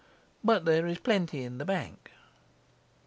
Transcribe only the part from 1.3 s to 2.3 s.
in the bank.